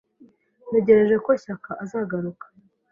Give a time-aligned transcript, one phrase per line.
[0.69, 2.45] Ntegereje ko Shyaka azagaruka.